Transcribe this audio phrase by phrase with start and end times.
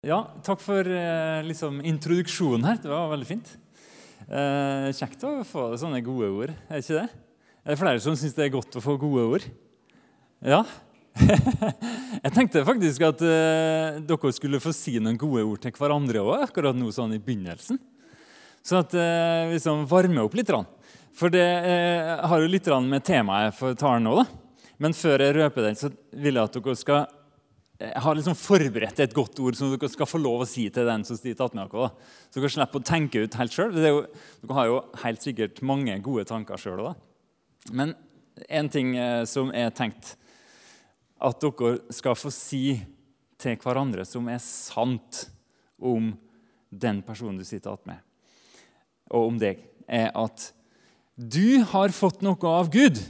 [0.00, 2.78] Ja, takk for eh, liksom, introduksjonen her.
[2.80, 3.50] Det var veldig fint.
[4.32, 7.08] Eh, kjekt å få sånne gode ord, er ikke det?
[7.60, 9.44] Er det flere som syns det er godt å få gode ord?
[10.40, 10.62] Ja.
[12.24, 16.46] Jeg tenkte faktisk at eh, dere skulle få si noen gode ord til hverandre òg,
[16.48, 17.76] akkurat nå sånn i begynnelsen.
[18.64, 20.56] Så at eh, liksom varmer opp litt.
[21.12, 24.16] For det eh, har jo litt med temaet for talen nå.
[24.22, 24.70] da.
[24.80, 27.08] Men før jeg røper den, så vil jeg at dere skal
[27.80, 30.84] jeg har liksom forberedt et godt ord som dere skal få lov å si til
[30.84, 31.88] den som de tatt med dere.
[32.28, 33.72] Så dere slipper å tenke ut helt sjøl.
[33.72, 36.90] Dere har jo helt sikkert mange gode tanker sjøl.
[37.72, 37.94] Men
[38.52, 40.14] en ting eh, som er tenkt
[41.20, 42.64] at dere skal få si
[43.40, 45.24] til hverandre som er sant
[45.80, 46.12] om
[46.68, 48.68] den personen du sitter attmed, med,
[49.10, 50.50] og om deg, er at
[51.16, 53.00] du har fått noe av Gud.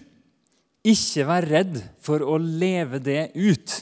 [0.87, 3.81] Ikke vær redd for å leve det ut.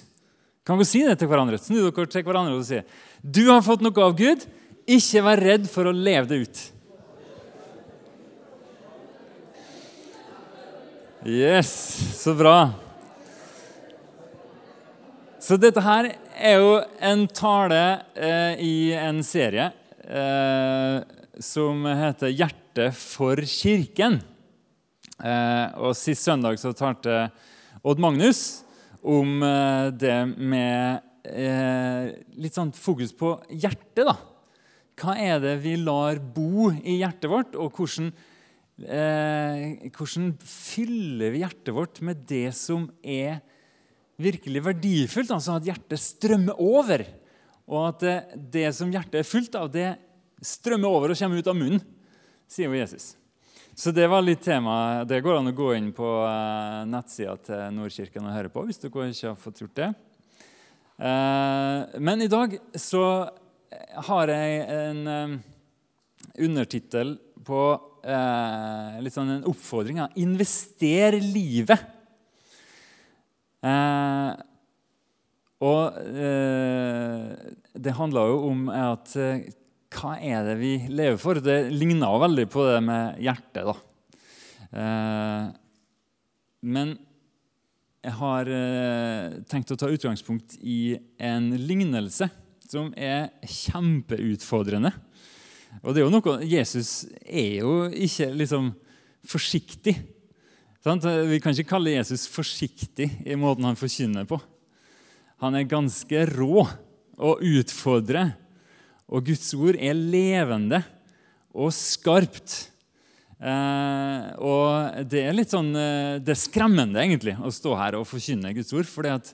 [0.69, 1.57] Kan vi si det til hverandre?
[1.57, 2.83] Snu dere til hverandre og si
[3.25, 4.43] du har fått noe av Gud.
[4.89, 6.61] Ikke vær redd for å leve det ut.
[11.29, 11.73] Yes,
[12.21, 12.55] så bra.
[15.41, 19.71] Så dette her er jo en tale eh, i en serie
[20.05, 21.01] eh,
[21.41, 24.21] som heter 'Hjertet for kirken'.
[25.25, 27.31] Eh, og Sist søndag så talte
[27.83, 28.68] Odd Magnus
[29.09, 34.05] om eh, det med eh, litt sånn fokus på hjertet.
[34.05, 34.17] da.
[34.99, 38.11] Hva er det vi lar bo i hjertet vårt, og hvordan,
[38.85, 43.41] eh, hvordan fyller vi hjertet vårt med det som er
[44.19, 45.33] virkelig verdifullt?
[45.35, 47.07] Altså at hjertet strømmer over,
[47.69, 48.19] og at det,
[48.59, 49.93] det som hjertet er fullt av, det
[50.45, 51.83] strømmer over og kommer ut av munnen,
[52.49, 53.18] sier jo Jesus.
[53.79, 55.05] Så det var litt tema.
[55.07, 58.81] Det går an å gå inn på uh, nettsida til Nordkirken og høre på hvis
[58.83, 59.91] dere ikke har fått gjort det.
[60.99, 63.05] Uh, men i dag så
[64.09, 65.37] har jeg en um,
[66.49, 67.15] undertittel
[67.47, 67.63] på
[68.09, 69.99] litt sånn en oppfordring.
[70.01, 70.09] Ja.
[70.19, 71.83] Invester livet.
[75.61, 75.99] Og
[77.85, 79.13] det handler jo om at
[79.95, 81.41] hva er det vi lever for?
[81.41, 83.65] Det ligner veldig på det med hjertet.
[83.69, 83.77] da.
[84.69, 85.45] Eh,
[86.69, 86.97] men
[88.05, 92.29] jeg har eh, tenkt å ta utgangspunkt i en lignelse
[92.69, 94.93] som er kjempeutfordrende.
[95.83, 98.71] Og det er jo noe, Jesus er jo ikke liksom
[99.29, 99.97] forsiktig.
[100.85, 101.05] Sant?
[101.05, 104.39] Vi kan ikke kalle Jesus forsiktig i måten han forkynner på.
[105.43, 106.65] Han er ganske rå
[107.19, 108.37] og utfordrer
[109.09, 110.83] og Guds ord er levende
[111.57, 112.57] og skarpt.
[113.39, 118.09] Eh, og det er litt sånn eh, Det er skremmende egentlig å stå her og
[118.11, 118.89] forkynne Guds ord.
[118.91, 119.31] fordi at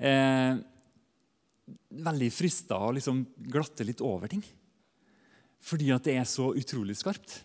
[0.00, 0.56] eh,
[2.06, 3.22] Veldig frista å liksom
[3.52, 4.42] glatte litt over ting.
[5.66, 7.42] Fordi at det er så utrolig skarpt.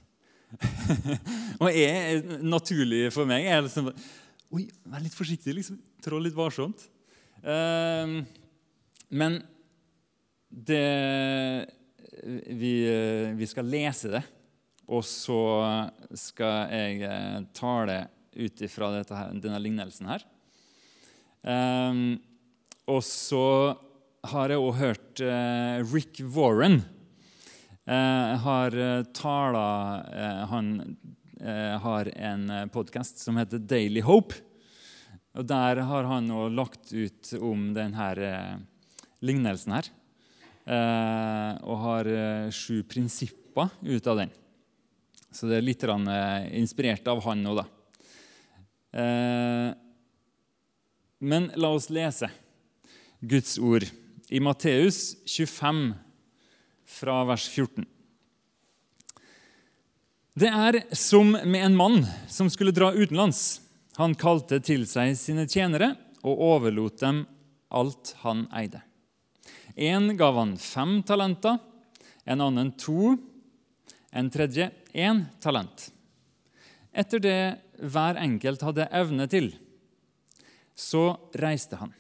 [1.62, 3.92] og er naturlig for meg er liksom
[4.52, 5.54] Oi, vær litt forsiktig.
[5.56, 6.82] liksom, Trå litt varsomt.
[7.40, 8.18] Eh,
[9.12, 9.38] men
[10.52, 11.66] det,
[12.48, 12.74] vi,
[13.36, 14.22] vi, skal lese det,
[14.92, 15.44] og så
[16.18, 18.02] skal jeg eh, tale
[18.36, 20.26] ut ifra denne lignelsen her.
[21.42, 22.20] Um,
[22.92, 23.46] og så
[24.30, 26.84] har jeg òg hørt uh, Rick Warren
[27.90, 28.76] uh, har
[29.18, 29.66] tala
[30.06, 30.76] uh, Han
[31.82, 34.36] har en podkast som heter Daily Hope.
[35.34, 38.12] Og Der har han òg lagt ut om denne
[39.26, 39.90] lignelsen her.
[40.72, 44.30] Eh, og har eh, sju prinsipper ut av den.
[45.32, 47.68] Så det er litt eh, inspirert av han nå, da.
[51.22, 52.28] Men la oss lese
[53.24, 53.86] Guds ord
[54.28, 55.94] i Matteus 25,
[56.92, 57.88] fra vers 14.
[60.36, 63.62] Det er som med en mann som skulle dra utenlands.
[63.96, 67.24] Han kalte til seg sine tjenere og overlot dem
[67.72, 68.84] alt han eide.
[69.76, 71.58] En gav han fem talenter,
[72.26, 73.16] en annen to,
[74.12, 75.88] en tredje én talent.
[76.92, 77.42] Etter det
[77.80, 79.54] hver enkelt hadde evne til,
[80.76, 81.94] så reiste han.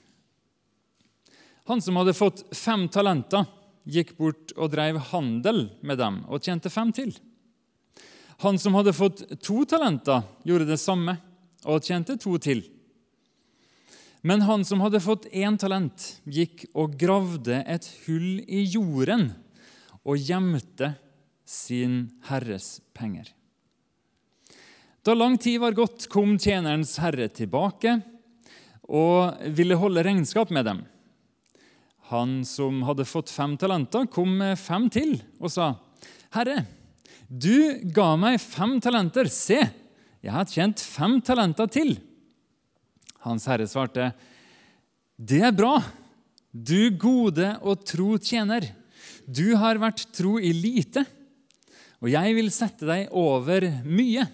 [1.69, 3.45] Han som hadde fått fem talenter,
[3.87, 7.13] gikk bort og drev handel med dem og tjente fem til.
[8.41, 11.15] Han som hadde fått to talenter, gjorde det samme
[11.69, 12.63] og tjente to til.
[14.21, 19.31] Men han som hadde fått én talent, gikk og gravde et hull i jorden
[20.05, 20.93] og gjemte
[21.45, 23.31] sin herres penger.
[25.01, 27.97] Da lang tid var gått, kom tjenerens herre tilbake
[28.85, 30.83] og ville holde regnskap med dem.
[32.11, 35.73] Han som hadde fått fem talenter, kom med fem til og sa,
[36.31, 36.65] 'Herre,
[37.27, 39.25] du ga meg fem talenter.
[39.27, 39.57] Se,
[40.21, 42.10] jeg har tjent fem talenter til.'
[43.21, 44.13] Hans herre svarte,
[45.17, 45.83] 'Det er bra,
[46.51, 48.73] du gode og tro tjener.
[49.29, 51.05] Du har vært tro i lite,
[52.01, 54.29] og jeg vil sette deg over mye.'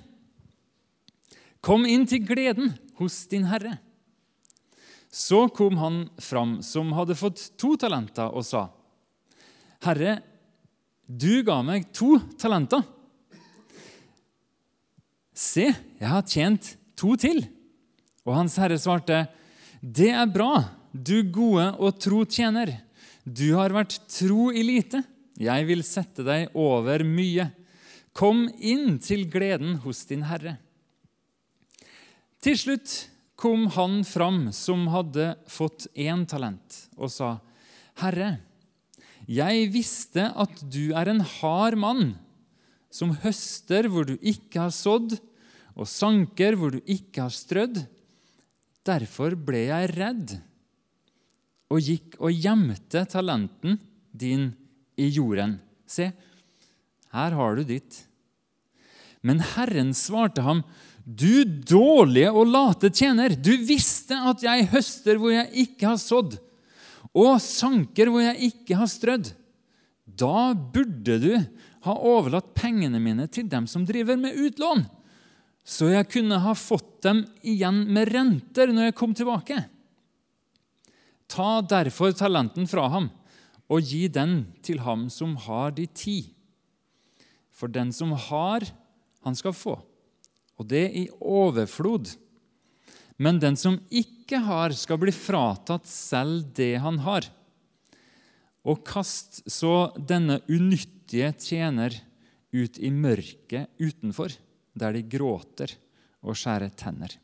[1.60, 3.80] Kom inn til gleden hos din herre.
[5.12, 8.68] Så kom han fram som hadde fått to talenter, og sa,
[9.84, 10.22] Herre,
[11.08, 12.84] du ga meg to talenter.
[15.38, 17.44] Se, jeg har tjent to til.
[18.28, 19.26] Og hans herre svarte,
[19.82, 22.74] Det er bra, du gode og tro tjener.
[23.24, 25.04] Du har vært tro i lite.
[25.38, 27.50] Jeg vil sette deg over mye.
[28.18, 30.58] Kom inn til gleden hos din herre.
[32.42, 32.94] Til slutt
[33.38, 37.38] kom han fram som hadde fått én talent, og sa,
[38.02, 38.38] Herre,
[39.28, 42.16] jeg visste at du er en hard mann,
[42.90, 45.18] som høster hvor du ikke har sådd,
[45.78, 47.84] og sanker hvor du ikke har strødd.
[48.88, 50.38] Derfor ble jeg redd
[51.68, 53.76] og gikk og gjemte talenten
[54.16, 54.50] din
[54.98, 55.58] i jorden.
[55.88, 56.10] Se,
[57.14, 58.04] her har du ditt.
[59.26, 60.64] Men Herren svarte ham,
[61.04, 66.38] du dårlige og late tjener, du visste at jeg høster hvor jeg ikke har sådd,
[67.16, 69.32] og sanker hvor jeg ikke har strødd.
[70.08, 71.32] Da burde du
[71.88, 74.84] ha overlatt pengene mine til dem som driver med utlån,
[75.68, 79.60] så jeg kunne ha fått dem igjen med renter når jeg kom tilbake.
[81.28, 83.10] Ta derfor talenten fra ham
[83.68, 86.18] og gi den til ham som har de ti.
[87.52, 88.64] For den som har,
[89.28, 89.76] han skal få
[90.58, 92.12] og det i overflod.
[93.22, 97.30] Men den som ikke har, skal bli fratatt selv det han har.
[98.68, 101.96] Og kast så denne unyttige tjener
[102.54, 104.34] ut i mørket utenfor,
[104.80, 105.74] der de gråter
[106.26, 107.18] og skjærer tenner.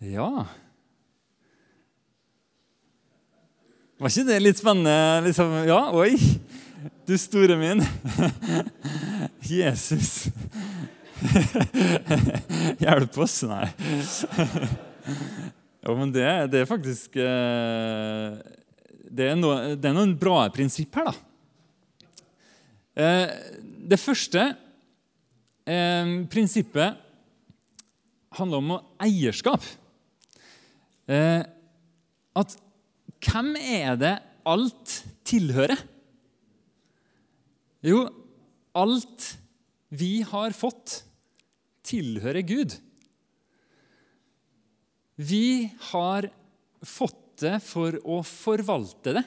[0.00, 0.46] Ja
[4.00, 5.26] Var ikke det litt spennende?
[5.26, 6.14] Liksom, ja, oi!
[7.04, 7.82] Du store min.
[9.44, 10.30] Jesus.
[12.80, 13.42] Hjelp oss?
[13.44, 13.66] Nei.
[15.80, 18.34] Jo, men det, det er faktisk eh,
[19.08, 21.29] det er, noe, det er, noen bra prinsipp her, da.
[22.98, 23.30] Eh,
[23.90, 24.42] det første
[25.66, 26.98] eh, prinsippet
[28.38, 29.64] handler om eierskap.
[31.10, 32.52] At
[33.26, 34.12] hvem er det
[34.46, 34.92] alt
[35.26, 35.80] tilhører?
[37.82, 38.04] Jo,
[38.78, 39.26] alt
[39.90, 41.00] vi har fått,
[41.82, 42.76] tilhører Gud.
[45.18, 46.30] Vi har
[46.86, 49.24] fått det for å forvalte det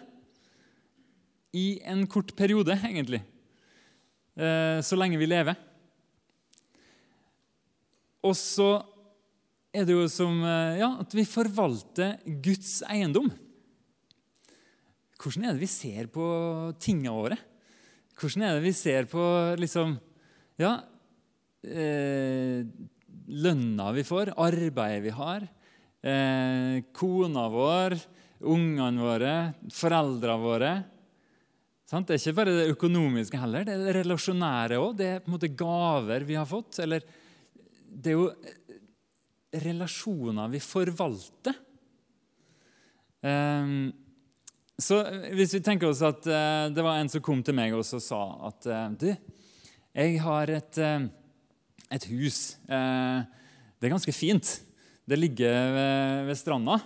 [1.58, 3.22] i en kort periode, egentlig.
[4.34, 5.58] Eh, så lenge vi lever.
[8.24, 8.72] Og så
[9.74, 13.30] er det jo som eh, ja, at vi forvalter Guds eiendom.
[15.20, 16.26] Hvordan er det vi ser på
[16.82, 17.38] tingene våre?
[18.20, 19.24] Hvordan er det vi ser på
[19.60, 19.96] liksom,
[20.62, 20.76] ja,
[21.64, 22.66] eh,
[23.44, 25.46] lønna vi får, arbeidet vi har,
[26.04, 27.98] eh, kona vår,
[28.54, 29.36] ungene våre,
[29.74, 30.74] foreldrene våre?
[31.94, 34.96] Det er ikke bare det økonomiske heller, det er det relasjonære òg.
[34.98, 36.80] Det er på en måte gaver vi har fått.
[36.82, 37.04] Eller
[37.86, 38.32] det er jo
[39.62, 41.60] relasjoner vi forvalter.
[43.22, 43.92] Um,
[44.74, 44.98] så
[45.38, 48.24] hvis vi tenker oss at uh, det var en som kom til meg og sa
[48.50, 48.66] at
[48.98, 49.12] du,
[49.94, 50.80] jeg har et,
[51.94, 52.58] et hus.
[52.66, 54.56] det er ganske fint.
[55.06, 56.80] Det ligger ved, ved stranda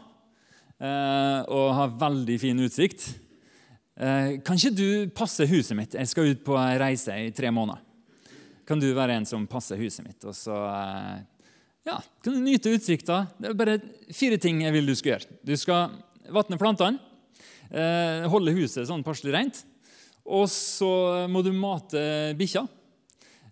[1.47, 3.07] og har veldig fin utsikt.
[3.97, 5.95] Kan ikke du passe huset mitt?
[5.97, 7.81] Jeg skal ut på ei reise i tre måneder.
[8.67, 10.21] Kan du være en som passer huset mitt?
[10.27, 10.53] Og så
[11.87, 13.21] ja, kan du nyte utsikta.
[13.39, 13.79] Det er bare
[14.11, 15.37] fire ting jeg vil du skal gjøre.
[15.47, 15.95] Du skal
[16.35, 16.99] vatne plantene.
[17.71, 19.61] Eh, holde huset sånn passelig rent.
[20.27, 20.91] Og så
[21.31, 22.01] må du mate
[22.39, 22.65] bikkja.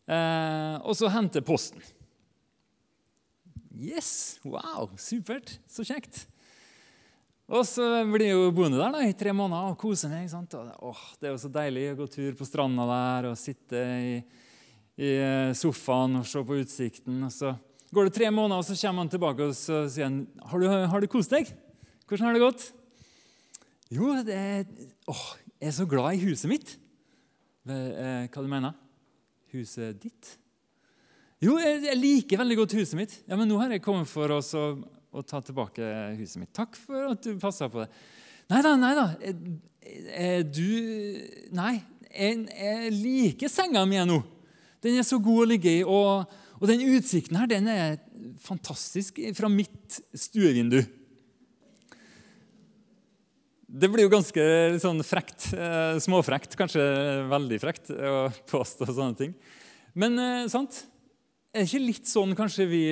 [0.06, 1.80] Eh, og så hente posten.
[3.76, 4.42] Yes!
[4.44, 5.58] Wow, supert.
[5.72, 6.26] Så kjekt.
[7.46, 10.26] Og så blir jeg jo boende der da, i tre måneder og kose meg.
[10.32, 10.56] sant?
[10.58, 13.82] Og, åh, det er jo så deilig å gå tur på stranda der og sitte
[14.02, 14.16] i,
[14.98, 15.12] i
[15.54, 17.20] sofaen og se på utsikten.
[17.28, 17.54] Og så
[17.94, 20.68] går det tre måneder, og så kommer han tilbake og så sier han, har du,
[20.96, 21.52] har du kost deg.
[22.10, 22.66] Hvordan har det gått?
[23.94, 24.66] Jo, det er,
[25.14, 25.28] åh,
[25.62, 26.74] jeg er så glad i huset mitt.
[27.70, 28.74] Eh, hva du mener
[29.54, 30.34] Huset ditt?
[31.42, 33.14] Jo, jeg liker veldig godt huset mitt.
[33.30, 34.42] Ja, Men nå har jeg kommet for å
[35.16, 36.54] å ta tilbake huset mitt.
[36.56, 37.90] Takk for at du passa på det.
[38.52, 39.08] Nei da, nei da.
[40.46, 40.68] Du
[41.56, 41.76] Nei,
[42.10, 44.20] jeg, jeg liker senga mi nå.
[44.86, 45.82] Den er så god å ligge i.
[45.82, 46.26] Og,
[46.60, 47.98] og den utsikten her den er
[48.46, 50.82] fantastisk fra mitt stuevindu.
[53.76, 54.44] Det blir jo ganske
[54.80, 55.50] sånn frekt.
[55.52, 56.84] Eh, småfrekt, kanskje
[57.32, 59.34] veldig frekt å påstå sånne ting.
[59.98, 60.86] Men eh, sant?
[61.52, 62.84] Er det ikke litt sånn kanskje vi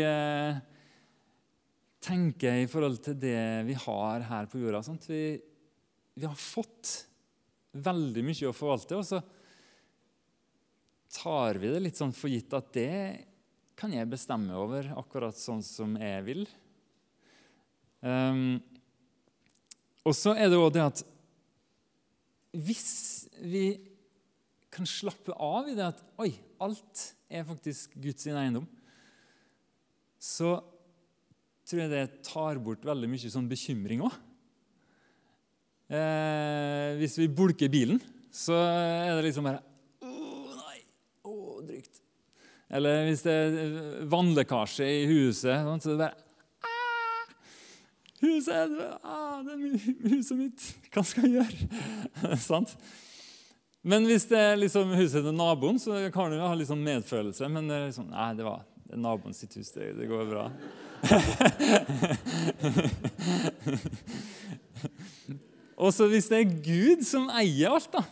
[2.11, 4.81] eh, jeg i forhold til det vi har her på jorda?
[5.07, 5.23] Vi,
[6.15, 7.05] vi, har fått
[7.73, 9.21] veldig mye å forvalte, og så
[11.13, 12.97] tar vi det litt sånn for gitt at det
[13.77, 16.43] kan jeg bestemme over akkurat sånn som jeg vil.
[18.03, 18.59] Um,
[20.03, 21.03] og så er det òg det at
[22.53, 23.65] hvis vi
[24.73, 26.31] kan slappe av i det at oi,
[26.61, 28.65] alt er faktisk Guds eiendom,
[30.21, 30.57] så
[31.73, 34.13] tror jeg det tar bort veldig mye sånn bekymring òg.
[35.89, 37.97] Eh, hvis vi bulker bilen,
[38.33, 39.61] så er det liksom bare
[40.05, 40.11] Å,
[40.53, 40.77] nei!
[41.25, 41.33] Å,
[41.65, 41.97] drygt.
[42.73, 46.21] Eller hvis det er vannlekkasje i huset, så er det bare
[48.23, 50.65] Huset ah, det er huset mitt.
[50.93, 52.37] Hva skal jeg gjøre?
[52.39, 52.71] Sant?
[53.83, 57.49] Men hvis det er liksom huset til naboen, så kan du ha sånn medfølelse.
[57.51, 58.61] Men det er liksom, nei, det var
[58.99, 59.71] naboen sitt hus.
[59.75, 60.51] Det, det går bra.
[65.83, 68.03] Og så hvis det er Gud som eier alt, da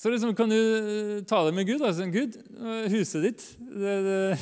[0.00, 1.82] så liksom kan du ta det med Gud.
[1.84, 2.38] Altså, Gud,
[2.88, 4.38] huset ditt det, det,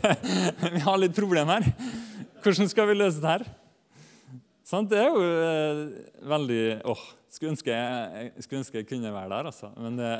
[0.74, 1.68] Vi har litt problem her.
[2.42, 3.44] Hvordan skal vi løse det her?
[4.66, 4.90] Sant?
[4.90, 5.84] det er jo eh,
[6.32, 9.70] veldig åh, skulle ønske jeg, skulle ønske jeg kunne være der, altså.
[9.78, 10.10] Men det,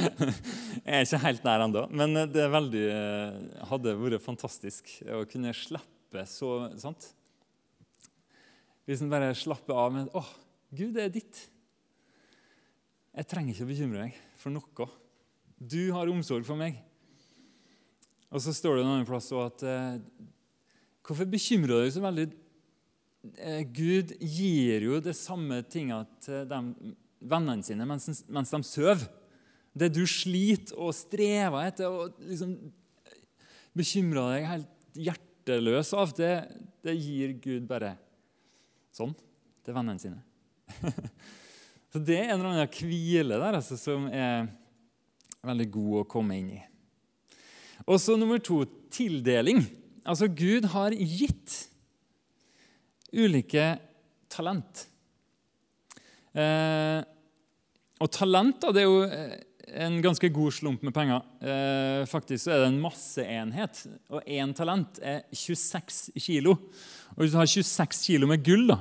[0.86, 1.82] Jeg er ikke helt der ennå.
[1.92, 7.10] Men eh, det veldig, eh, hadde vært fantastisk å kunne slippe så sant?
[8.88, 10.30] Hvis en bare slapper av med åh,
[10.72, 11.44] Gud, det er ditt.
[13.10, 14.88] Jeg trenger ikke å bekymre meg for noe.
[15.60, 16.78] Du har omsorg for meg.
[18.30, 19.98] Og så står det en annen plass at eh,
[21.04, 22.26] Hvorfor bekymrer du deg så veldig?
[23.20, 26.60] Eh, Gud gir jo det samme tinga til de
[27.20, 29.04] vennene sine mens, de sover.
[29.76, 32.56] Det du sliter og strever etter og liksom
[33.76, 36.32] bekymrer deg helt hjerteløs av, det,
[36.82, 37.92] det gir Gud bare
[38.96, 39.12] sånn
[39.62, 40.24] til vennene sine.
[41.90, 44.46] Så Det er en eller annen hvile der altså, som er
[45.46, 46.60] veldig god å komme inn i.
[47.88, 48.60] Og så nummer to
[48.92, 49.64] tildeling.
[50.04, 51.69] Altså, Gud har gitt
[53.12, 53.72] ulike
[54.30, 54.86] talent.
[56.36, 57.00] Eh,
[58.00, 59.34] og talent da, det er jo eh,
[59.84, 61.24] en ganske god slump med penger.
[61.42, 66.56] Eh, faktisk så er det en masseenhet, og én talent er 26 kilo.
[67.16, 68.80] Og hvis du har 26 kilo med gull, da,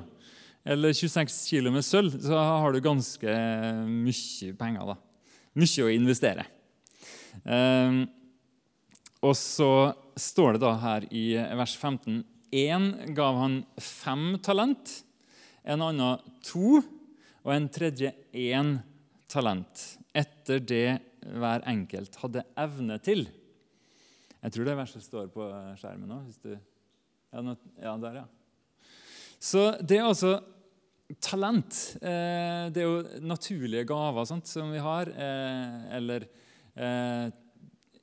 [0.70, 3.36] eller 26 kilo med sølv, så har du ganske
[3.90, 4.94] mye penger.
[4.94, 4.98] da.
[5.60, 6.46] Mye å investere.
[7.44, 8.02] Eh,
[9.20, 9.72] og så
[10.20, 11.24] står det da her i
[11.60, 12.22] vers 15
[12.52, 14.94] Én gav han fem talent,
[15.64, 16.80] en annen to,
[17.46, 18.78] og en tredje én
[19.30, 19.84] talent,
[20.18, 23.28] etter det hver enkelt hadde evne til.
[24.40, 25.46] Jeg tror det verset står på
[25.80, 26.20] skjermen nå.
[27.30, 27.44] Ja,
[27.84, 28.28] ja, der, ja.
[29.40, 30.40] Så det er altså
[31.24, 31.76] talent.
[32.02, 35.12] Eh, det er jo naturlige gaver sant, som vi har.
[35.12, 36.26] Eh, eller
[36.76, 37.30] eh,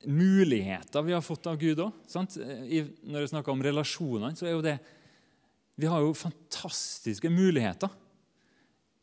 [0.07, 1.95] muligheter vi har fått av Gud òg.
[2.15, 4.77] Når vi snakker om relasjonene, så er jo det
[5.77, 7.91] Vi har jo fantastiske muligheter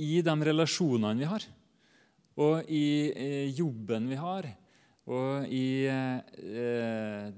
[0.03, 1.45] i de relasjonene vi har.
[2.35, 4.49] Og i jobben vi har,
[5.07, 5.87] og i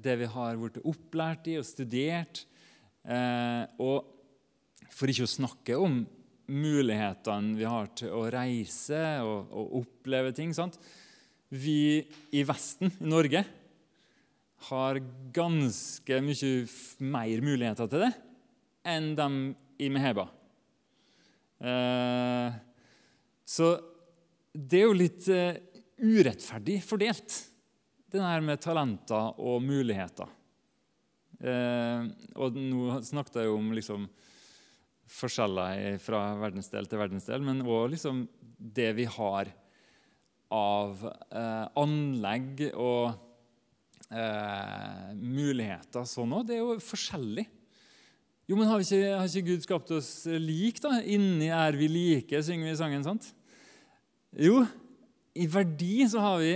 [0.01, 2.47] det vi har blitt opplært i og studert.
[3.77, 4.13] og
[4.89, 6.01] for ikke å snakke om
[6.47, 10.55] mulighetene vi har til å reise og, og oppleve ting.
[10.57, 10.79] Sant?
[11.51, 13.45] Vi i Vesten, i Norge,
[14.71, 14.99] har
[15.37, 16.53] ganske mye
[17.05, 18.13] mer muligheter til det
[18.87, 19.29] enn de
[19.83, 20.27] i Meheba.
[21.61, 22.57] Eh,
[23.47, 23.73] så
[24.53, 25.59] det er jo litt eh,
[26.01, 27.37] urettferdig fordelt,
[28.07, 30.31] det der med talenter og muligheter.
[31.41, 32.07] Eh,
[32.39, 34.09] og nå snakket jeg jo om liksom,
[35.17, 38.25] forskjeller fra verdensdel til verdensdel, men òg liksom
[38.57, 39.53] det vi har
[40.57, 41.01] av
[41.77, 43.26] anlegg og
[44.11, 46.47] eh, muligheter sånn òg.
[46.49, 47.47] Det er jo forskjellig.
[48.47, 51.01] Jo, men har ikke, har ikke Gud skapt oss lik, da?
[51.03, 53.03] Inni er vi like, synger vi i sangen.
[53.07, 53.33] sant?
[54.39, 54.61] Jo,
[55.35, 56.55] i verdi så har vi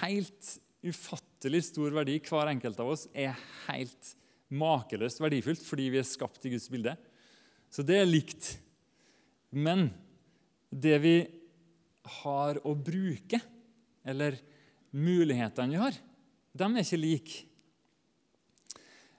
[0.00, 0.50] helt
[0.84, 2.18] ufattelig stor verdi.
[2.24, 3.36] Hver enkelt av oss er
[3.68, 4.14] helt
[4.54, 6.96] makeløst verdifullt fordi vi er skapt i Guds bilde.
[7.72, 8.56] Så det er likt.
[9.54, 9.88] Men
[10.70, 11.16] det vi
[12.20, 13.40] har å bruke,
[14.04, 14.36] eller
[14.94, 15.96] mulighetene vi har,
[16.54, 17.44] de er ikke like.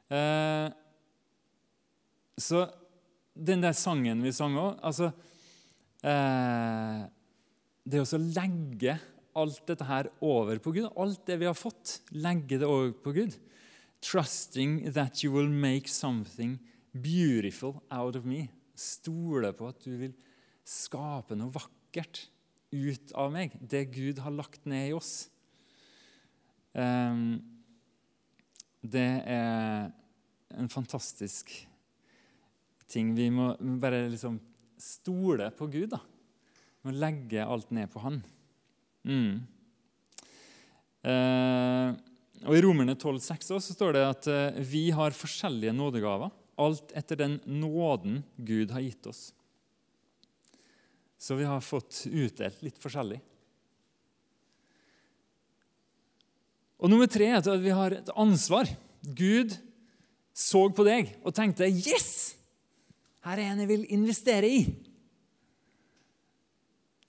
[0.10, 0.70] Eh,
[2.40, 2.66] så
[3.36, 5.08] den der sangen vi sang òg altså,
[6.06, 7.00] eh,
[7.86, 9.00] Det å legge
[9.36, 13.16] alt dette her over på Gud, alt det vi har fått, legge det over på
[13.18, 13.36] Gud
[14.06, 16.60] Trusting that you will make something
[16.94, 18.50] beautiful out of me.
[18.76, 20.14] Stole på at du vil
[20.66, 22.28] skape noe vakkert
[22.76, 25.30] ut av meg, det Gud har lagt ned i oss.
[26.76, 27.40] Um,
[28.84, 29.92] det er
[30.56, 31.52] en fantastisk
[32.92, 33.14] ting.
[33.16, 34.38] Vi må bare liksom
[34.78, 35.90] stole på Gud.
[35.96, 36.02] da.
[36.82, 38.22] Vi må legge alt ned på Han.
[39.06, 39.46] Mm.
[41.06, 41.94] Uh,
[42.46, 47.20] og I Romerne 12,6 så står det at uh, vi har forskjellige nådegaver, alt etter
[47.20, 49.30] den nåden Gud har gitt oss.
[51.18, 53.22] Så vi har fått utdelt litt forskjellig.
[56.80, 58.70] Og nummer tre er at vi har et ansvar.
[59.16, 59.56] Gud
[60.36, 62.36] så på deg og tenkte 'Yes!
[63.26, 64.76] Her er en jeg vil investere i'.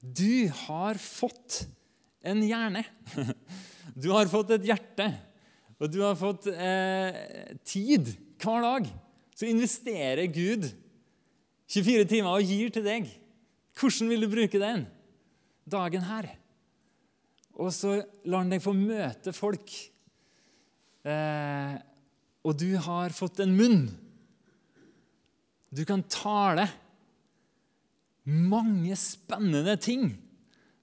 [0.00, 1.66] Du har fått
[2.22, 2.84] en hjerne.
[3.96, 5.06] Du har fått et hjerte,
[5.80, 7.14] og du har fått eh,
[7.64, 8.10] tid
[8.42, 8.88] hver dag.
[9.32, 10.66] Så investerer Gud
[11.72, 13.08] 24 timer og gir til deg.
[13.72, 14.84] Hvordan vil du bruke den
[15.64, 16.28] dagen her?
[17.56, 17.98] Og så
[18.28, 19.72] lar han deg få møte folk.
[21.06, 21.76] Eh,
[22.46, 23.86] og du har fått en munn.
[25.72, 26.68] Du kan tale
[28.26, 30.10] mange spennende ting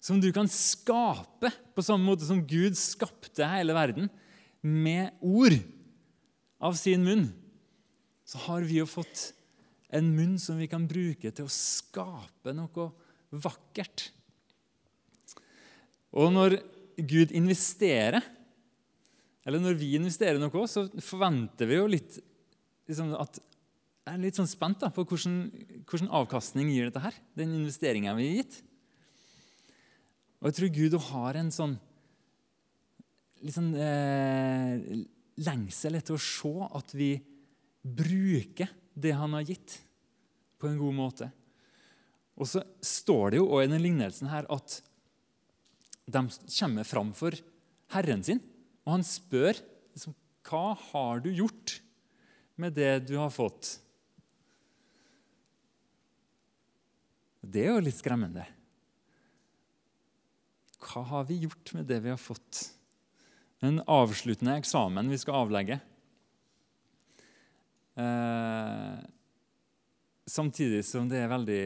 [0.04, 4.10] som du kan skape på samme måte som Gud skapte hele verden,
[4.64, 5.56] med ord
[6.64, 7.26] av sin munn.
[8.28, 9.32] Så har vi jo fått
[9.94, 12.90] en munn som vi kan bruke til å skape noe
[13.44, 14.10] vakkert.
[16.14, 16.58] Og når
[17.10, 18.22] Gud investerer,
[19.44, 22.20] eller når vi investerer noe, så forventer vi jo litt
[22.90, 23.42] liksom, at
[24.04, 25.38] Jeg er litt sånn spent da, på hvordan,
[25.88, 28.58] hvordan avkastning gir dette her, den investeringa vi har gitt.
[30.42, 31.78] Og jeg tror Gud har en sånn
[33.44, 35.04] litt sånn eh,
[35.44, 37.14] lengsel etter å se at vi
[37.84, 39.80] bruker det han har gitt,
[40.60, 41.28] på en god måte.
[42.40, 44.78] Og så står det jo også i den lignelsen her at
[46.06, 47.36] de kommer fram for
[47.94, 48.42] Herren sin,
[48.84, 49.56] og han spør
[49.94, 50.16] liksom,
[50.48, 51.78] hva har du gjort
[52.60, 53.78] med det du har fått.
[57.44, 58.46] Det er jo litt skremmende.
[60.84, 62.66] Hva har vi gjort med det vi har fått?
[63.64, 65.80] Den avsluttende eksamen vi skal avlegge.
[67.96, 68.96] Eh,
[70.28, 71.66] samtidig som det er veldig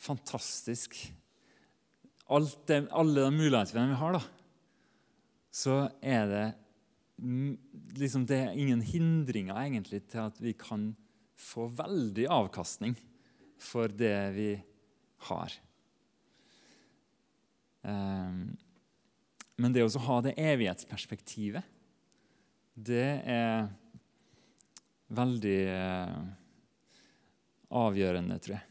[0.00, 0.98] fantastisk
[2.30, 4.22] det, alle de mulighetene vi har, da,
[5.50, 6.46] så er det
[8.00, 10.92] liksom det er ingen hindringer egentlig til at vi kan
[11.40, 12.94] få veldig avkastning
[13.60, 14.50] for det vi
[15.28, 15.56] har.
[17.82, 18.56] Um,
[19.60, 21.64] men det å ha det evighetsperspektivet,
[22.80, 23.68] det er
[25.12, 26.20] veldig uh,
[27.82, 28.69] avgjørende, tror jeg.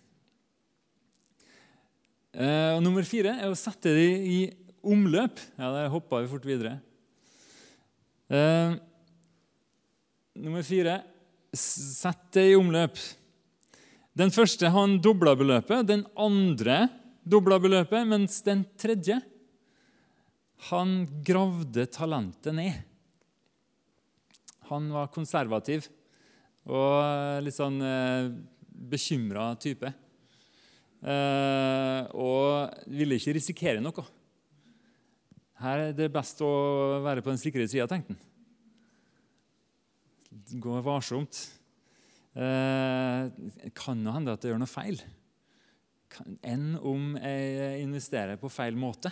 [2.40, 4.40] Eh, og nummer fire er å sette dem i
[4.88, 5.42] omløp.
[5.60, 6.80] Ja, Der hoppa vi fort videre.
[8.32, 8.78] Eh,
[10.40, 11.02] nummer fire
[11.52, 12.96] sett det i omløp.
[14.16, 16.88] Den første han dobla beløpet, den andre
[17.28, 19.20] dobla beløpet, mens den tredje
[20.70, 22.74] han gravde talentet ned.
[24.70, 25.88] Han var konservativ
[26.70, 28.32] og litt sånn eh,
[28.70, 29.92] bekymra type.
[31.00, 34.04] Eh, og ville ikke risikere noe.
[35.60, 36.50] Her er det best å
[37.04, 38.26] være på den sikre sida, tenkte han.
[40.60, 41.40] Gå varsomt.
[42.36, 43.32] Eh,
[43.76, 45.00] kan jo hende at jeg gjør noe feil.
[46.44, 49.12] Enn om jeg investerer på feil måte,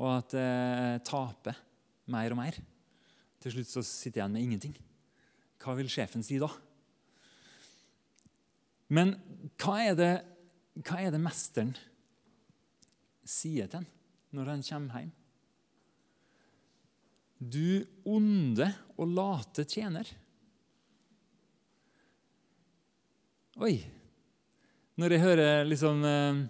[0.00, 1.58] og at jeg taper
[2.10, 2.56] mer og mer.
[3.40, 4.74] Til slutt så sitter jeg igjen med ingenting.
[5.60, 6.48] Hva vil sjefen si da?
[8.90, 9.14] Men
[9.60, 10.12] hva er det
[10.84, 11.74] hva er det mesteren
[13.26, 13.88] sier til ham
[14.36, 15.16] når han kommer hjem?
[17.40, 18.66] Du onde
[19.00, 20.08] og late tjener.
[23.60, 23.78] Oi.
[25.00, 26.40] Når jeg hører liksom eh,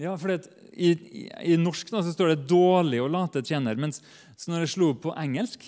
[0.00, 4.00] Ja, for i, i, i, norsk da, så står det 'dårlig og late tjener', mens
[4.48, 5.66] når jeg slo på engelsk,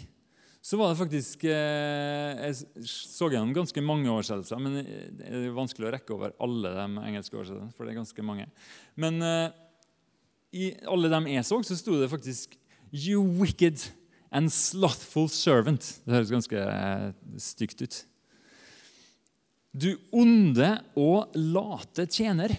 [0.63, 4.79] så var det faktisk eh, Jeg så gjennom ganske mange oversettelser, men
[5.19, 7.75] det er vanskelig å rekke over alle de engelske oversettelsene.
[7.75, 8.47] for det er ganske mange.
[8.95, 9.49] Men eh,
[10.55, 12.55] i alle dem jeg så, så sto det faktisk
[12.93, 13.91] 'You wicked
[14.31, 15.99] and slothful servant'.
[16.07, 17.11] Det høres ganske eh,
[17.43, 18.01] stygt ut.
[19.73, 22.55] Du onde og late tjener.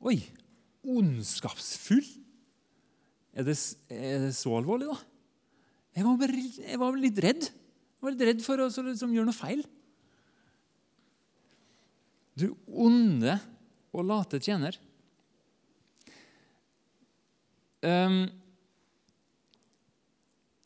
[0.00, 0.22] Oi!
[0.84, 2.04] Ondskapsfull?
[3.34, 3.56] Er det,
[3.90, 5.13] er det så alvorlig, da?
[5.94, 7.46] Jeg var, bare, jeg var litt redd.
[7.46, 9.62] Jeg var litt redd for å liksom, gjøre noe feil.
[12.34, 13.36] Du onde
[13.94, 14.74] og late tjener.
[17.84, 18.24] Um,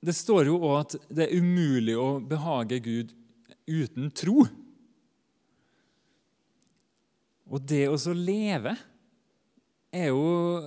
[0.00, 3.12] det står jo òg at det er umulig å behage Gud
[3.68, 4.46] uten tro.
[7.48, 8.76] Og det å så leve
[9.94, 10.60] er jo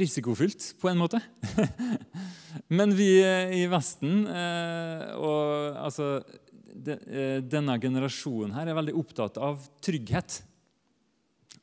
[0.00, 1.20] risikofylt på en måte.
[2.78, 9.62] Men vi i Vesten, eh, og altså eh, denne generasjonen her, er veldig opptatt av
[9.84, 10.40] trygghet.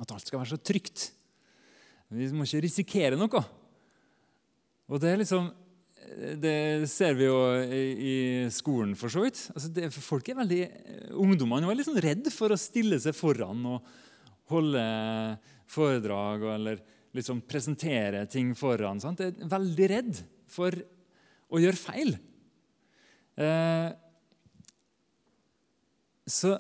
[0.02, 1.10] At alt skal være så trygt.
[2.12, 3.44] Vi må ikke risikere noe.
[4.92, 5.52] Og det er liksom
[6.42, 8.16] det ser vi jo i
[8.52, 9.38] skolen, for så vidt.
[9.54, 10.62] Altså det, folk er veldig,
[11.22, 13.86] Ungdommene er veldig sånn redd for å stille seg foran og
[14.52, 14.82] holde
[15.72, 16.82] foredrag eller
[17.16, 19.02] liksom presentere ting foran.
[19.04, 19.24] Sant?
[19.24, 20.76] Jeg er veldig redd for
[21.52, 22.16] å gjøre feil.
[23.42, 23.90] Eh,
[26.32, 26.56] så,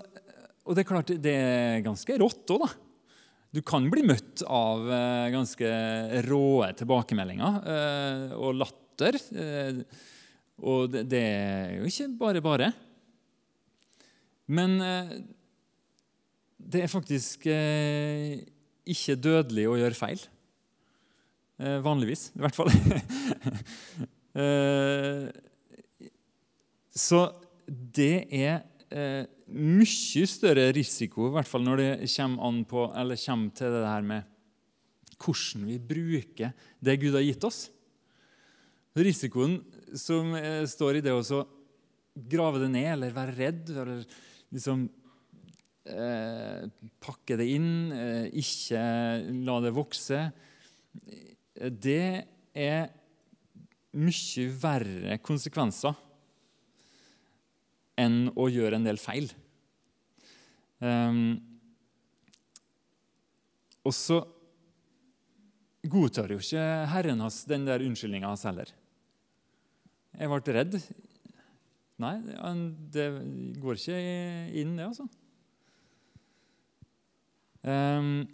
[0.65, 2.71] og det er klart, det er ganske rått òg, da.
[3.51, 5.69] Du kan bli møtt av eh, ganske
[6.23, 9.17] råe tilbakemeldinger eh, og latter.
[9.35, 9.81] Eh,
[10.61, 12.69] og det, det, er jo ikke bare bare.
[14.55, 15.13] Men eh,
[16.71, 18.39] det er faktisk eh,
[18.89, 20.23] ikke dødelig å gjøre feil.
[21.61, 22.71] Eh, vanligvis, i hvert fall.
[24.31, 25.25] Eh,
[26.95, 27.17] så
[27.67, 28.61] det er
[28.95, 34.05] eh, mye større risiko, i hvert fall når det kommer, på, kommer til det her
[34.07, 34.29] med
[35.19, 37.65] hvordan vi bruker det Gud har gitt oss.
[38.95, 39.59] Risikoen
[39.99, 41.43] som eh, står i det å
[42.31, 44.01] grave det ned eller være redd eller
[44.51, 44.87] liksom
[45.85, 46.65] eh,
[47.01, 48.81] pakke det inn, eh, ikke
[49.45, 50.23] la det vokse
[51.55, 52.07] Det
[52.53, 52.89] er
[53.91, 55.95] mye verre konsekvenser
[57.99, 59.27] enn å gjøre en del feil.
[60.81, 61.37] Um,
[63.85, 64.19] og så
[65.91, 68.71] godtar jo ikke Herren hans den der unnskyldninga hans heller.
[70.17, 70.77] Jeg ble redd.
[72.01, 72.15] Nei,
[72.93, 73.07] det
[73.61, 73.99] går ikke
[74.57, 75.05] inn, det, altså.
[77.61, 78.25] Um,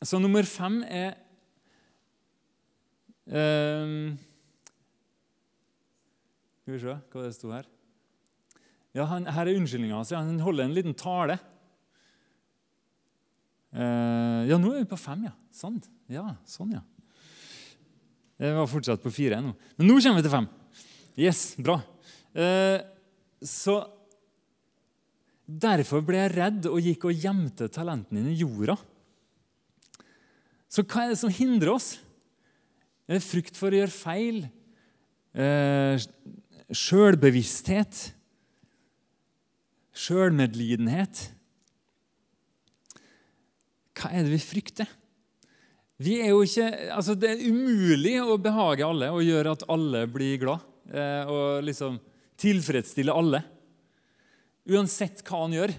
[0.00, 1.16] så nummer fem er
[3.26, 4.14] um,
[6.60, 7.66] skal vi se hva det sto her.
[8.94, 10.12] Ja, han, Her er unnskyldninga hans.
[10.14, 11.38] Han holder en liten tale.
[13.74, 15.34] Uh, ja, nå er vi på fem, ja.
[15.54, 15.78] Sånn.
[16.10, 16.82] Ja, sånn, ja.
[18.40, 19.52] Jeg var fortsatt på fire ennå.
[19.78, 20.48] Men nå kommer vi til fem.
[21.20, 21.80] Yes, bra.
[22.34, 22.78] Uh,
[23.42, 23.80] så
[25.50, 28.76] Derfor ble jeg redd og gikk og gjemte talentene dine i jorda.
[30.70, 31.96] Så hva er det som hindrer oss?
[33.10, 34.44] Er det frykt for å gjøre feil?
[35.34, 35.98] Eh,
[36.70, 38.04] sjølbevissthet,
[39.90, 41.24] sjølmedlidenhet.
[43.98, 44.96] Hva er det vi frykter?
[46.00, 50.06] Vi er jo ikke, altså det er umulig å behage alle og gjøre at alle
[50.08, 50.62] blir glad.
[50.94, 51.98] Eh, og liksom
[52.40, 53.42] tilfredsstille alle.
[54.68, 55.72] Uansett hva han gjør,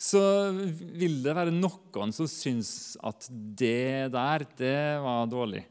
[0.00, 0.20] så
[0.54, 5.64] vil det være noen som syns at det der, det var dårlig.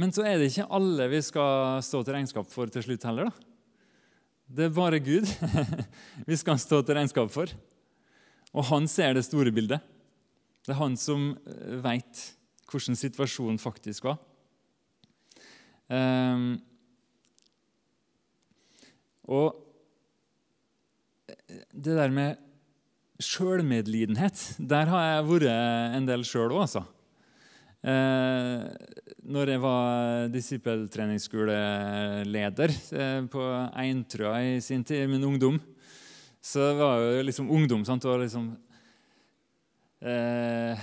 [0.00, 3.28] Men så er det ikke alle vi skal stå til regnskap for til slutt heller.
[3.28, 3.48] da.
[4.52, 5.28] Det er bare Gud
[6.30, 7.52] vi skal stå til regnskap for.
[8.52, 9.80] Og han ser det store bildet.
[10.64, 12.20] Det er han som eh, veit
[12.72, 14.20] hvordan situasjonen faktisk var.
[15.92, 16.54] Um,
[19.28, 19.58] og
[21.48, 22.40] det der med
[23.22, 25.48] sjølmedlidenhet, der har jeg vært
[25.98, 26.82] en del sjøl òg, altså.
[27.82, 28.62] Eh,
[29.26, 33.42] når jeg var disippeltreningsskoleleder eh, på
[33.82, 35.58] Eintrøa i sin tid, min ungdom,
[36.42, 38.56] så var jeg liksom ungdom sant, og liksom
[40.06, 40.78] eh,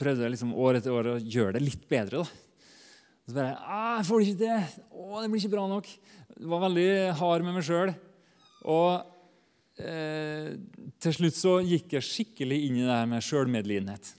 [0.00, 2.16] prøvde liksom år etter år å gjøre det litt bedre.
[2.22, 2.28] da.
[3.28, 4.58] Så bare ah, 'Jeg får ikke det.
[4.88, 5.96] Å, det blir ikke bra nok.'
[6.38, 7.90] Jeg var veldig hard med meg sjøl.
[8.64, 9.04] Og
[9.80, 10.54] eh,
[11.02, 14.12] til slutt så gikk jeg skikkelig inn i det her med sjølmedlidenhet.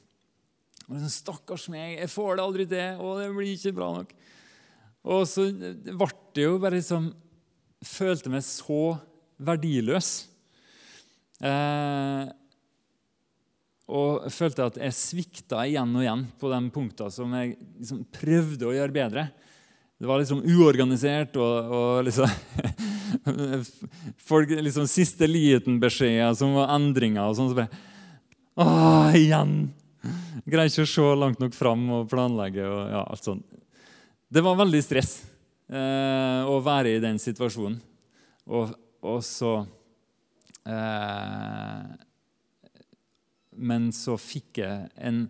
[0.90, 3.02] Sånn, Stakkars meg, jeg får det aldri til.
[3.04, 4.14] og det blir ikke bra nok.
[5.10, 7.12] Og så ble det jo bare liksom
[7.86, 8.98] følte meg så
[9.40, 10.12] verdiløs.
[11.40, 12.32] Eh,
[13.90, 18.68] og følte at jeg svikta igjen og igjen på de punktene som jeg liksom prøvde
[18.70, 19.30] å gjøre bedre.
[20.00, 22.30] Det var liksom uorganisert og, og liksom
[24.30, 27.52] folk, liksom Siste liten-beskjeder som var endringer og sånn.
[27.52, 27.86] Så bare
[28.60, 29.70] Åh, igjen!
[30.50, 32.66] Greier ikke å se langt nok fram og planlegge.
[32.66, 33.46] og ja, alt sånt.
[34.30, 35.14] Det var veldig stress
[35.72, 37.80] eh, å være i den situasjonen.
[38.50, 38.74] Og,
[39.06, 39.54] og så
[40.66, 41.90] eh,
[43.60, 45.28] Men så fikk jeg en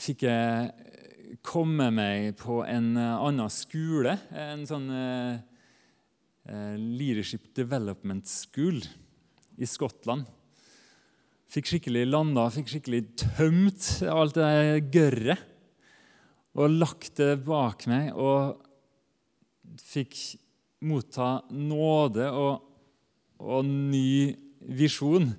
[0.00, 5.49] fikk jeg komme meg på en annen skole, en sånn eh, eh
[6.50, 8.80] Leadership Development School
[9.60, 10.26] i Skottland.
[11.50, 15.46] Fikk skikkelig landa, fikk skikkelig tømt alt det gørret.
[16.58, 18.58] Og lagt det bak meg og
[19.78, 20.16] fikk
[20.86, 22.62] motta nåde og,
[23.38, 24.32] og ny
[24.78, 25.30] visjon.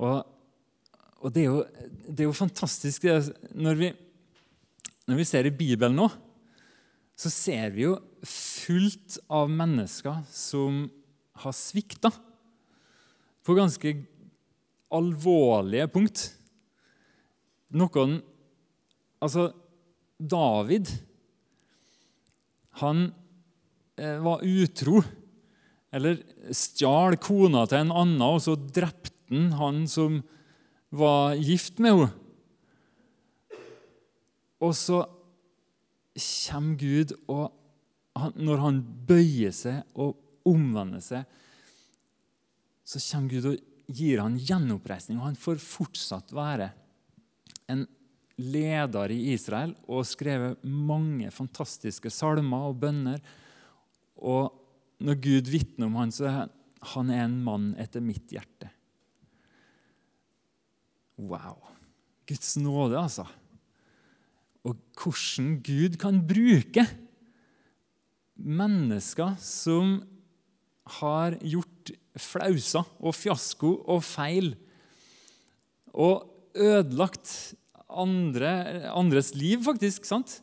[0.00, 0.18] Og,
[1.20, 1.62] og det, er jo,
[2.08, 3.08] det, er jo, fantastisk
[3.52, 3.90] når vi,
[5.08, 6.08] når vi ser i Bibelen nå,
[7.22, 10.84] så ser vi jo fullt av mennesker som
[11.42, 12.10] har svikta
[13.46, 13.94] på ganske
[14.92, 16.26] alvorlige punkt.
[17.72, 18.20] Noen
[19.22, 19.52] Altså,
[20.18, 20.88] David
[22.82, 23.04] Han
[23.94, 24.98] eh, var utro.
[25.94, 26.18] Eller
[26.50, 30.18] stjal kona til en annen, og så drepte han han som
[30.90, 32.08] var gift med henne.
[34.62, 35.04] Og så
[36.18, 37.52] kommer Gud, og
[38.18, 41.24] han, når han bøyer seg og omvender seg,
[42.84, 46.70] så kommer Gud og gir han gjenoppreisning, og han får fortsatt være
[47.72, 47.86] en
[48.40, 53.20] leder i Israel og skrevet mange fantastiske salmer og bønner.
[54.16, 54.52] Og
[55.02, 56.52] når Gud vitner om han, så er
[56.94, 58.70] han en mann etter mitt hjerte.
[61.20, 61.60] Wow!
[62.26, 63.26] Guds nåde, altså.
[64.68, 66.86] Og hvordan Gud kan bruke
[68.42, 69.98] mennesker som
[70.98, 74.52] har gjort flauser og fiasko og feil
[75.92, 77.54] og ødelagt
[77.92, 80.06] andre, andres liv, faktisk.
[80.08, 80.40] sant?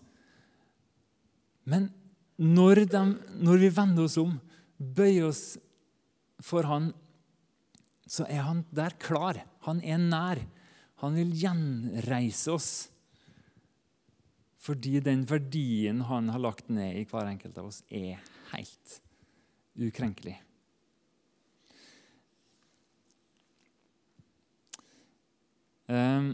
[1.66, 1.90] Men
[2.38, 3.04] når, de,
[3.42, 4.38] når vi vender oss om,
[4.78, 5.44] bøyer oss
[6.46, 6.92] for Han,
[8.10, 9.42] så er Han der klar.
[9.68, 10.42] Han er nær.
[11.04, 12.72] Han vil gjenreise oss.
[14.60, 18.20] Fordi den verdien han har lagt ned i hver enkelt av oss, er
[18.52, 19.00] helt
[19.80, 20.36] ukrenkelig.
[25.90, 26.34] Ehm,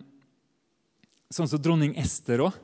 [1.32, 2.58] sånn som dronning Ester òg.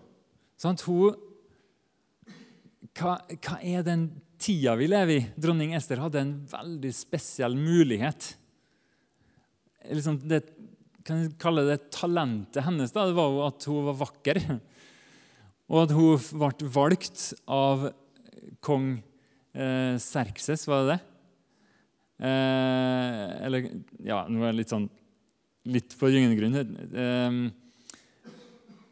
[2.92, 4.10] Hva, hva, er den
[4.42, 5.22] tida vi lever i?
[5.40, 8.34] Dronning Ester hadde en veldig spesiell mulighet.
[9.90, 10.44] Liksom det,
[11.06, 14.42] kan jeg kalle det talentet hennes da, det var jo at hun var vakker.
[15.72, 17.88] Og at hun ble valgt av
[18.64, 18.98] kong
[19.56, 21.00] eh, Serkses, var det det?
[22.28, 23.70] Eh, eller
[24.04, 24.90] Ja, nå er jeg litt sånn
[25.72, 26.58] litt på gyngende grunn.
[26.92, 27.32] Eh,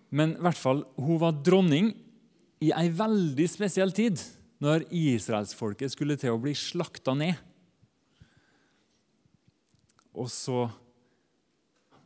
[0.10, 1.92] men i hvert fall, hun var dronning
[2.64, 4.22] i ei veldig spesiell tid,
[4.64, 7.36] når israelsfolket skulle til å bli slakta ned.
[10.16, 10.66] Og så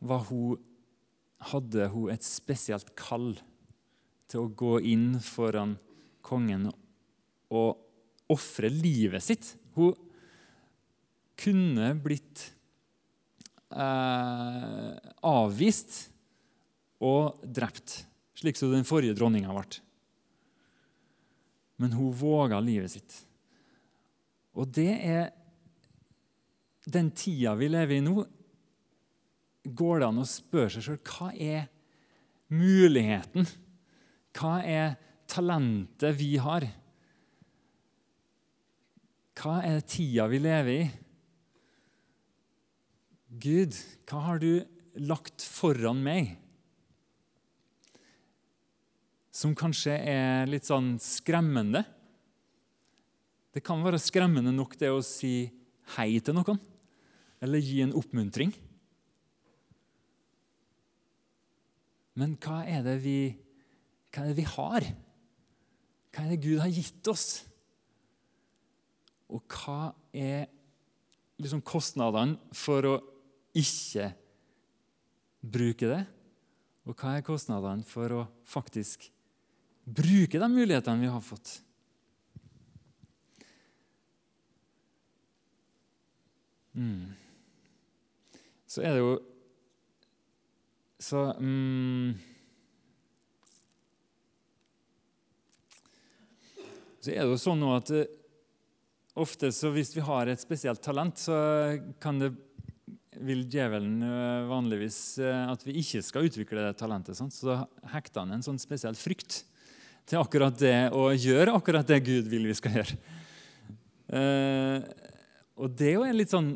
[0.04, 0.60] hun,
[1.50, 3.32] hadde hun et spesielt kall
[4.34, 5.76] til å gå inn foran
[6.26, 6.66] kongen
[7.54, 9.52] og ofre livet sitt.
[9.78, 9.94] Hun
[11.38, 12.48] kunne blitt
[13.70, 14.90] eh,
[15.30, 16.00] avvist
[17.04, 18.00] og drept,
[18.34, 19.80] slik som den forrige dronninga ble.
[21.78, 23.18] Men hun våga livet sitt.
[24.58, 25.28] Og det er
[26.90, 28.22] den tida vi lever i nå.
[29.64, 31.68] Går det an å spørre seg sjøl hva er
[32.50, 33.46] muligheten?
[34.34, 34.96] Hva er
[35.30, 36.66] talentet vi har?
[39.38, 40.84] Hva er tida vi lever i?
[43.44, 43.74] Gud,
[44.06, 44.62] hva har du
[45.02, 46.36] lagt foran meg?
[49.34, 51.82] Som kanskje er litt sånn skremmende.
[53.54, 55.48] Det kan være skremmende nok det å si
[55.96, 56.60] hei til noen,
[57.42, 58.54] eller gi en oppmuntring.
[62.14, 63.18] Men hva er det vi,
[64.14, 64.86] hva er det vi har?
[66.14, 67.42] Hva er det Gud har gitt oss?
[69.34, 70.46] Og hva er
[71.42, 72.94] liksom kostnadene for å
[73.58, 74.12] ikke
[75.42, 76.04] bruke det?
[76.86, 79.08] Og hva er kostnadene for å faktisk
[79.84, 81.56] bruke de mulighetene vi har fått?
[86.74, 87.10] Mm.
[88.66, 89.12] Så er det jo
[90.98, 92.14] Så mm,
[97.04, 98.08] Så er det jo sånn at eh,
[99.20, 101.36] ofte så hvis vi har et spesielt talent, så
[102.00, 102.30] kan det
[103.24, 107.18] vil djevelen eh, vanligvis eh, at vi ikke skal utvikle det talentet.
[107.18, 107.32] Sånn.
[107.34, 107.56] Så da
[107.92, 109.42] hekter han en sånn spesiell frykt
[110.08, 112.96] til akkurat det å gjøre akkurat det Gud vil vi skal gjøre.
[115.56, 116.50] Og det er litt sånn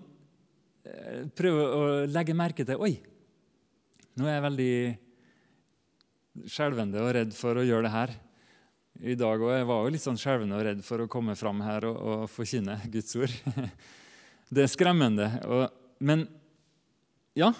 [1.37, 2.93] Prøve å legge merke til Oi,
[4.21, 4.75] nå er jeg veldig
[6.53, 8.13] skjelvende og redd for å gjøre det her
[9.01, 9.43] i dag.
[9.43, 11.99] Og jeg var jo litt sånn skjelven og redd for å komme fram her og,
[11.99, 13.35] og forkynne Guds ord.
[14.55, 15.27] Det er skremmende.
[15.45, 15.67] Og,
[16.01, 16.25] men
[17.37, 17.51] ja,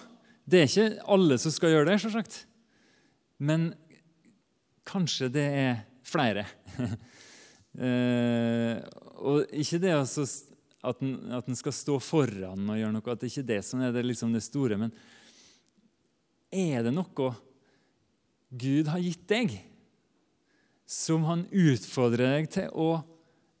[0.49, 2.39] det er ikke alle som skal gjøre det, selvsagt.
[3.45, 3.67] Men
[4.89, 5.75] kanskje det er
[6.09, 6.47] flere.
[7.85, 8.81] eh,
[9.21, 10.25] og ikke det altså
[10.89, 13.61] at en, at en skal stå foran og gjøre noe, at det ikke er det
[13.67, 14.79] som er det, liksom det store.
[14.79, 14.95] Men
[16.49, 17.33] er det noe
[18.49, 19.59] Gud har gitt deg,
[20.89, 22.89] som han utfordrer deg til å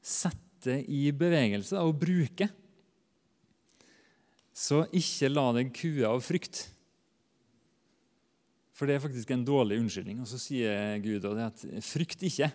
[0.01, 2.49] sette i bevegelse og bruke,
[4.59, 6.65] så ikke la deg kue av frykt.
[8.75, 10.23] For det er faktisk en dårlig unnskyldning.
[10.23, 12.49] Og så sier Gud at frykt ikke.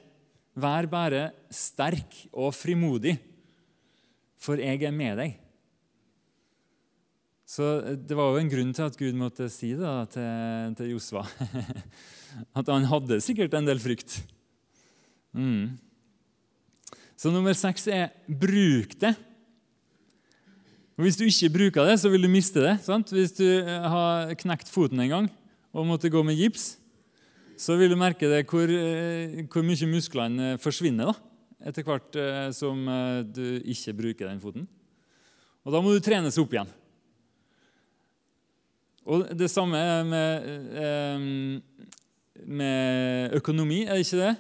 [0.57, 3.17] Vær bare sterk og frimodig,
[4.41, 5.41] for jeg er med deg.
[7.45, 11.25] Så Det var jo en grunn til at Gud måtte si det til, til Josva.
[12.59, 14.17] At han hadde sikkert en del frykt.
[15.35, 15.75] Mm.
[17.19, 19.15] Så nummer seks er bruk det.
[20.95, 22.77] Og Hvis du ikke bruker det, så vil du miste det.
[22.85, 23.11] Sant?
[23.11, 25.31] Hvis du eh, har knekt foten en gang
[25.75, 26.77] og måtte gå med gips,
[27.59, 31.17] så vil du merke det hvor, eh, hvor mye musklene forsvinner da,
[31.67, 32.87] etter hvert eh, som
[33.27, 34.69] du ikke bruker den foten.
[35.67, 36.71] Og Da må du trenes opp igjen.
[39.05, 41.61] Og Det samme med,
[42.47, 44.35] med økonomi, er det ikke det?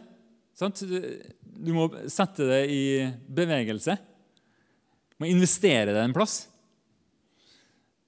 [0.58, 2.84] Du må sette det i
[3.26, 3.96] bevegelse.
[5.14, 6.44] Du må investere det en plass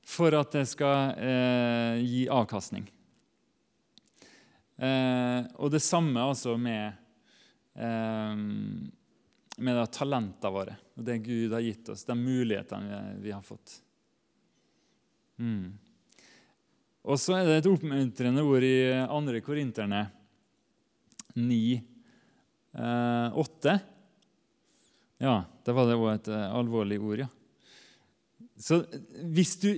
[0.07, 2.87] for at det skal eh, gi avkastning.
[4.77, 6.95] Eh, og det samme altså med,
[7.75, 8.35] eh,
[9.57, 13.81] med talentene våre og det Gud har gitt oss, de mulighetene vi har fått.
[15.37, 15.75] Mm.
[17.07, 18.79] Og så er det et oppmuntrende ord i
[19.11, 19.41] 2.
[19.45, 20.07] Korinterne
[21.37, 21.61] 9,
[22.77, 23.79] 8.
[25.23, 27.29] Ja, da var det òg et uh, alvorlig ord, ja.
[28.61, 28.83] Så
[29.33, 29.71] hvis du,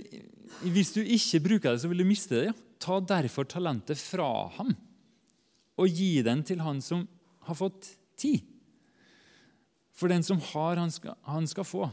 [0.67, 2.49] hvis du, ikke bruker det, så vil du miste det.
[2.51, 2.57] Ja.
[2.79, 4.75] Ta derfor talentet fra ham
[5.79, 7.05] og gi den til han som
[7.47, 8.47] har fått tid.
[9.99, 11.89] For den som har, han skal, han skal få,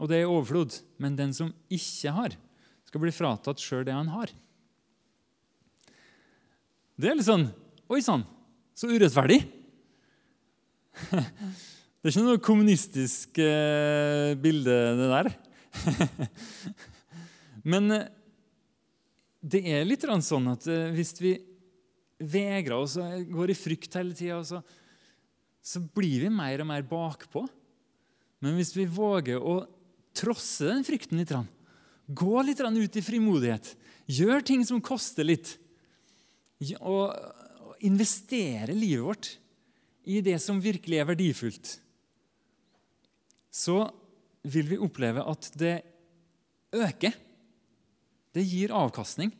[0.00, 0.76] og det er overflod.
[1.00, 2.36] Men den som ikke har,
[2.88, 4.32] skal bli fratatt sjøl det han har.
[7.00, 7.48] Det er litt sånn
[7.90, 8.22] Oi sann,
[8.78, 9.40] så urettferdig!
[12.00, 15.28] Det er ikke noe kommunistisk eh, bilde, det der.
[17.70, 18.06] Men eh,
[19.40, 21.34] det er litt sånn at eh, hvis vi
[22.20, 24.62] vegrer oss og går i frykt hele tida, så,
[25.60, 27.44] så, blir vi mer og mer bakpå.
[28.40, 29.60] Men hvis vi våger å
[30.16, 31.36] trosse den frykten litt,
[32.08, 33.74] gå litt ut i frimodighet,
[34.08, 35.52] gjør ting som koster litt,
[36.80, 37.12] og
[37.84, 39.30] investere livet vårt
[40.10, 41.78] i det som virkelig er verdifullt
[43.50, 43.82] så
[44.46, 45.76] vil vi oppleve at det
[46.72, 47.14] øker.
[48.30, 49.32] Det gir avkastning.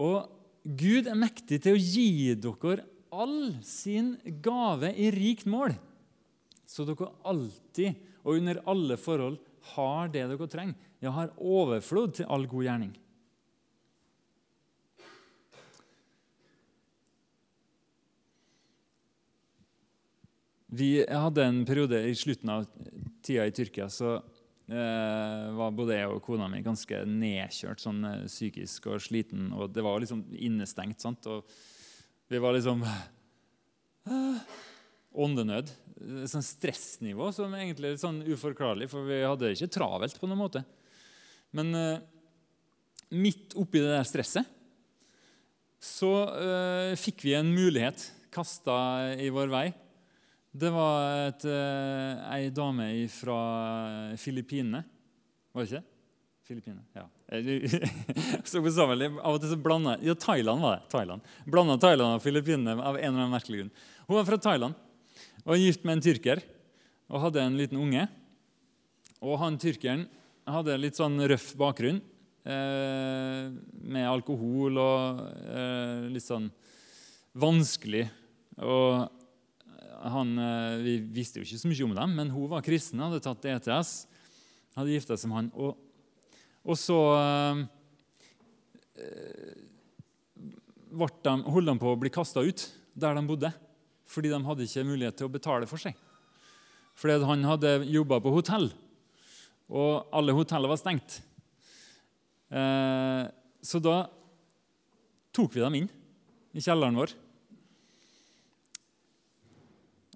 [0.00, 0.32] Og
[0.66, 5.76] Gud er mektig til å gi dere all sin gave i rikt mål,
[6.66, 9.38] så dere alltid og under alle forhold
[9.76, 10.74] har det dere trenger.
[11.04, 12.92] Ja, har overflod til all god gjerning.
[20.76, 22.66] Vi hadde en periode i slutten av
[23.24, 28.24] tida i Tyrkia så eh, var både jeg og kona mi ganske nedkjørt sånn eh,
[28.28, 29.48] psykisk og sliten.
[29.54, 31.00] og Det var liksom innestengt.
[31.00, 31.28] sant?
[31.30, 31.46] Og
[32.28, 34.42] vi var liksom eh,
[35.16, 35.72] Åndenød.
[36.28, 40.42] Sånn stressnivå som egentlig er sånn uforklarlig, for vi hadde det ikke travelt på noen
[40.42, 40.64] måte.
[41.56, 42.04] Men eh,
[43.16, 44.52] midt oppi det der stresset
[45.80, 48.76] så eh, fikk vi en mulighet kasta
[49.22, 49.66] i vår vei
[50.56, 53.36] det var et, eh, ei dame fra
[54.20, 54.82] Filippinene.
[55.52, 55.84] Var det ikke?
[56.46, 57.04] Filippinene, ja.
[58.46, 60.88] så av og til så blanda, Ja, Thailand var det.
[60.92, 61.24] Thailand.
[61.44, 63.72] Blanda Thailand og Filippinene av en eller annen merkelig grunn.
[64.06, 64.76] Hun var fra Thailand
[65.42, 66.42] og var gift med en tyrker
[67.10, 68.06] og hadde en liten unge.
[69.26, 70.06] Og han tyrkeren
[70.46, 71.98] hadde litt sånn røff bakgrunn
[72.46, 73.50] eh,
[73.82, 76.46] med alkohol og eh, litt sånn
[77.34, 78.06] vanskelig.
[78.62, 79.25] Og
[80.12, 83.22] han, eh, Vi visste jo ikke så mye om dem, men hun var kristen, hadde
[83.24, 84.06] tatt ETS,
[84.76, 85.50] hadde gifta seg med han.
[85.54, 85.76] Og,
[86.66, 87.64] og så eh,
[90.96, 93.52] holdt de, holdt de på å bli kasta ut der de bodde,
[94.06, 95.96] fordi de hadde ikke mulighet til å betale for seg.
[96.96, 98.70] Fordi han hadde jobba på hotell,
[99.68, 101.20] og alle hoteller var stengt.
[102.54, 103.24] Eh,
[103.66, 104.06] så da
[105.36, 105.88] tok vi dem inn
[106.56, 107.12] i kjelleren vår.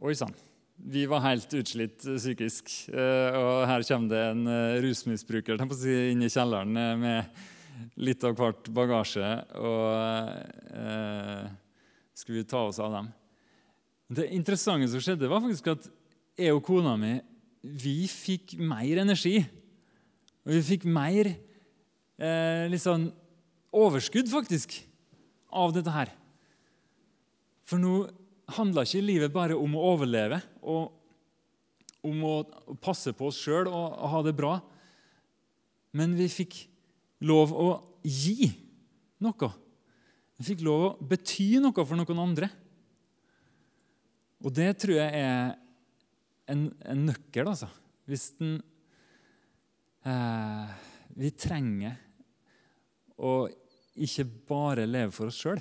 [0.01, 0.33] Oi sann.
[0.81, 2.71] Vi var helt utslitt psykisk.
[2.89, 8.71] Eh, og her kommer det en eh, rusmisbruker inn i kjelleren med litt av hvert
[8.73, 9.29] bagasje.
[9.61, 11.51] Og eh,
[12.17, 13.11] skulle vi ta oss av dem.
[14.17, 15.91] Det interessante som skjedde, var faktisk at
[16.41, 17.19] jeg og kona mi
[17.61, 19.43] vi fikk mer energi.
[20.47, 23.11] Og vi fikk mer eh, litt sånn
[23.69, 24.79] overskudd, faktisk,
[25.53, 26.15] av dette her.
[27.69, 27.99] For nå
[28.57, 30.97] handla ikke livet bare om å overleve og
[32.07, 32.35] om å
[32.81, 34.55] passe på oss sjøl og, ha det bra.
[35.97, 36.57] Men vi fikk
[37.29, 37.69] lov å
[38.07, 38.49] gi
[39.21, 39.51] noe.
[40.41, 42.49] Vi fikk lov å bety noe for noen andre.
[44.41, 45.51] Og det tror jeg er
[46.51, 47.69] en, en nøkkel, altså.
[48.09, 48.57] Hvis den
[50.09, 50.71] eh,
[51.21, 51.99] Vi trenger
[53.21, 53.45] å
[54.01, 55.61] ikke bare leve for oss sjøl.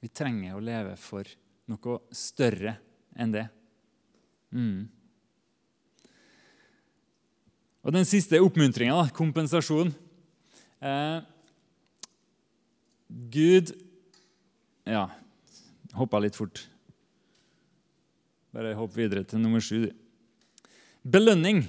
[0.00, 1.28] Vi trenger å leve for
[1.70, 2.78] noe større
[3.20, 3.46] enn det.
[4.50, 4.88] Mm.
[7.80, 9.92] Og den siste oppmuntringa, kompensasjon.
[10.80, 11.20] Eh,
[13.30, 13.74] Gud
[14.88, 15.10] Ja,
[15.94, 16.64] hoppa litt fort.
[18.50, 19.90] Bare hopp videre til nummer sju.
[21.06, 21.62] Belønning.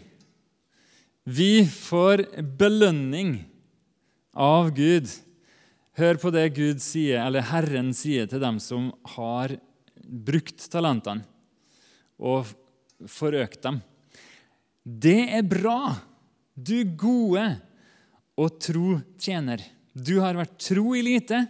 [1.27, 2.23] Vi får
[2.57, 3.35] belønning
[4.33, 5.11] av Gud.
[5.99, 9.57] Hør på det Gud sier, eller Herren sier til dem som har
[10.01, 11.25] brukt talentene
[12.21, 12.47] og
[13.11, 13.81] forøkt dem.
[14.81, 15.97] Det er bra,
[16.55, 17.43] du gode
[18.39, 19.63] og tro tjener.
[19.91, 21.41] Du har vært tro i lite,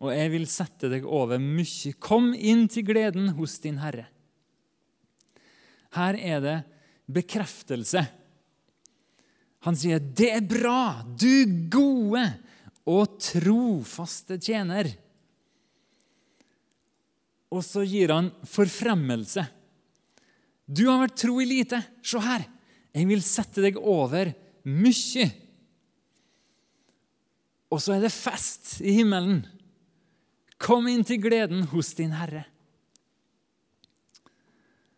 [0.00, 1.92] og jeg vil sette deg over mye.
[2.00, 4.06] Kom inn til gleden hos din Herre.
[5.92, 6.56] Her er det
[7.12, 8.06] bekreftelse.
[9.68, 12.24] Han sier, 'Det er bra, du gode
[12.88, 14.96] og trofaste tjener'.
[17.52, 19.44] Og så gir han forfremmelse.
[20.66, 21.82] Du har vært tro i lite.
[22.02, 22.46] Se her,
[22.94, 24.32] jeg vil sette deg over
[24.64, 25.26] mye.
[27.72, 29.42] Og så er det fest i himmelen.
[30.60, 32.46] Kom inn til gleden hos din Herre.